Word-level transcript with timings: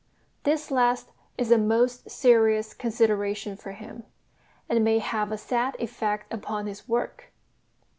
This 0.45 0.71
last 0.71 1.11
is 1.37 1.51
a 1.51 1.59
most 1.59 2.09
serious 2.09 2.73
consideration 2.73 3.55
for 3.55 3.73
him, 3.73 4.01
and 4.67 4.83
may 4.83 4.97
have 4.97 5.31
a 5.31 5.37
sad 5.37 5.75
effect 5.79 6.33
upon 6.33 6.65
his 6.65 6.89
work. 6.89 7.31